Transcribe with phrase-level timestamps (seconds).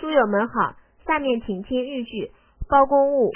[0.00, 2.26] 书友们好，下面请听日剧
[2.68, 3.30] 《包公误》。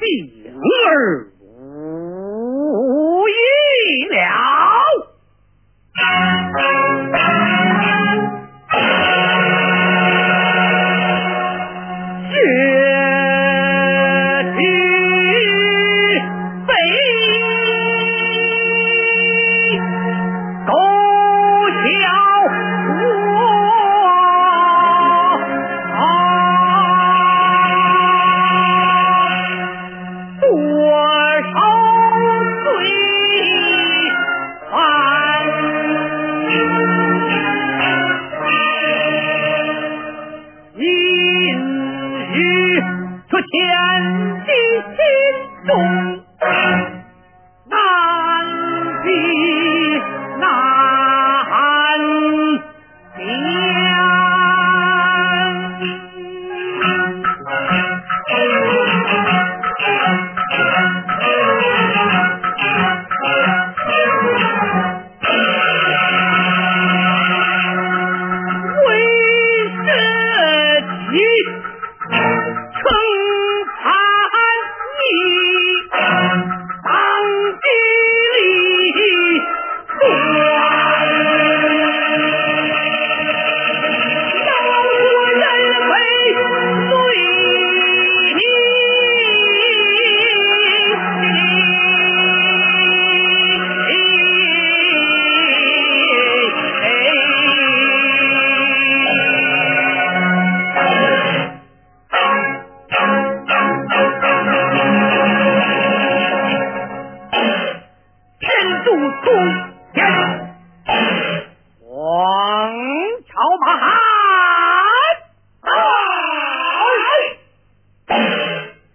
[0.00, 0.06] 碧
[0.42, 1.29] 眼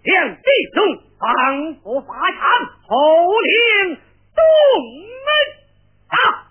[0.06, 0.76] 天弟兄
[1.18, 1.26] 方
[1.82, 2.46] 佛法场，
[2.86, 2.94] 侯
[3.42, 3.98] 令
[4.36, 4.38] 东
[5.26, 5.28] 门
[6.06, 6.46] 啊。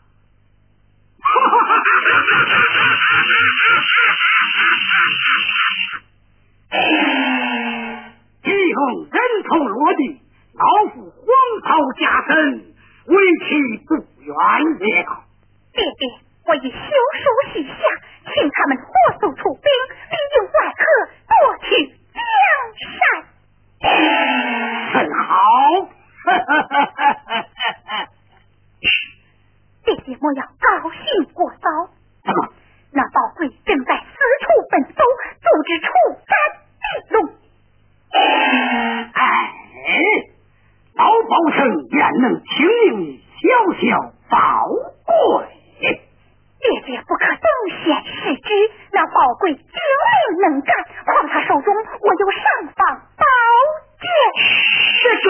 [8.44, 8.78] 弟兄
[9.10, 9.18] 人
[9.48, 10.20] 头落地，
[10.52, 11.24] 老夫荒
[11.64, 13.48] 草加身，为其
[13.88, 14.36] 不远
[14.82, 14.86] 也。
[15.72, 16.04] 爹爹，
[16.46, 17.24] 我已休书
[17.54, 17.72] 许下，
[18.34, 18.84] 请他们火
[19.22, 19.64] 速出兵，
[20.12, 20.84] 并用外客
[21.26, 21.32] 过
[21.64, 22.20] 去江
[22.92, 23.25] 山。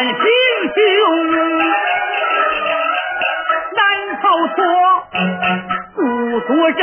[0.00, 0.16] 敢行
[0.72, 0.80] 凶。
[3.76, 3.80] 难
[4.22, 4.24] 逃
[4.56, 4.56] 脱，
[5.94, 6.00] 故
[6.40, 6.80] 作镇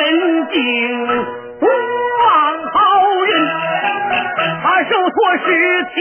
[0.50, 0.62] 定，
[1.60, 2.30] 不忘
[2.62, 2.78] 好
[3.26, 3.32] 人。
[4.62, 5.48] 他受错是
[5.86, 5.96] 提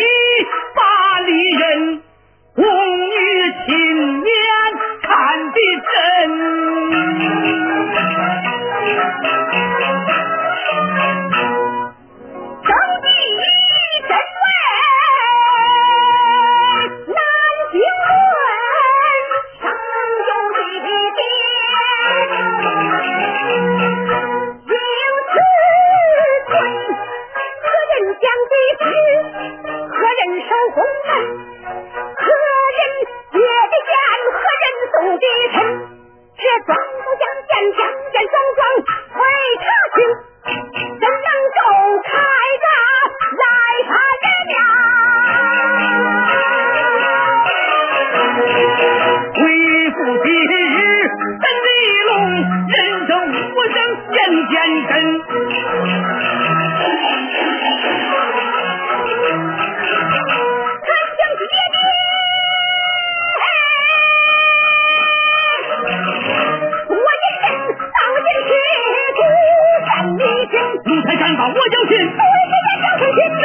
[71.73, 73.45] 将军不畏艰难向前行必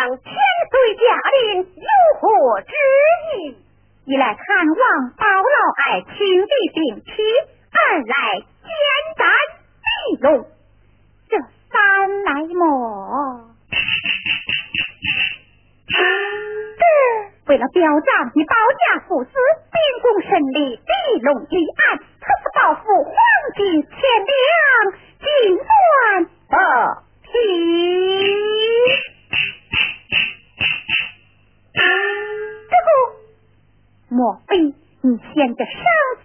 [0.00, 2.72] 将千岁驾临，有何之
[3.36, 3.54] 意？
[4.06, 6.16] 一来看望包老爱亲
[6.46, 7.10] 弟病妻，
[7.68, 8.72] 二来兼
[9.18, 9.28] 斩
[9.84, 10.46] 地龙，
[11.28, 11.36] 这
[11.68, 13.44] 三来么？
[17.46, 23.12] 为了表彰你包家父子秉公审理地龙一案，特此报复黄
[23.54, 25.09] 金千两。
[35.30, 35.74] 你嫌这生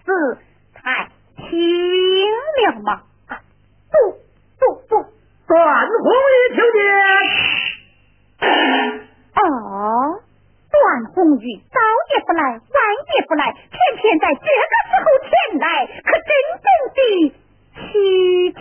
[0.03, 0.37] 死
[0.73, 1.43] 太轻
[2.57, 3.03] 了吗？
[3.91, 3.93] 不
[4.57, 4.91] 不不，
[5.47, 5.55] 段
[5.87, 6.79] 红玉听见。
[9.35, 9.43] 哦。
[10.71, 11.79] 段红玉早
[12.13, 15.65] 也不来，晚也不来，偏偏在这个时候前来，
[16.03, 16.29] 可真
[16.65, 16.99] 正的
[17.93, 18.59] 蹊跷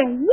[0.00, 0.29] Jim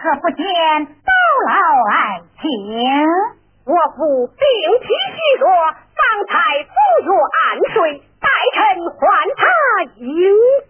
[0.00, 0.46] 可不见
[0.86, 1.10] 高
[1.48, 1.52] 老
[1.90, 2.46] 爱情
[3.66, 4.38] 我父病
[4.80, 6.70] 体虚弱方才不
[7.04, 7.38] 入安
[7.74, 8.58] 睡待臣
[8.90, 8.98] 唤
[9.36, 9.42] 他
[9.96, 10.02] 一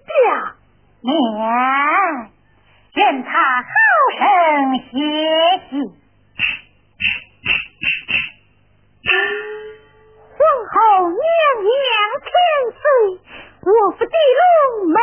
[0.08, 0.54] 驾
[1.02, 1.12] 年
[2.94, 3.30] 愿他
[3.62, 3.68] 好
[4.16, 4.88] 生歇
[5.68, 5.76] 息
[10.38, 10.40] 皇
[10.72, 11.20] 后娘
[11.62, 11.76] 娘
[12.24, 12.32] 千
[12.72, 12.82] 岁
[13.60, 14.98] 我父的龙门